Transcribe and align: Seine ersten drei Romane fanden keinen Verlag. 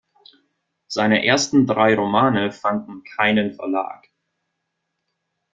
Seine 0.87 1.23
ersten 1.27 1.67
drei 1.67 1.93
Romane 1.93 2.51
fanden 2.51 3.03
keinen 3.03 3.53
Verlag. 3.53 4.07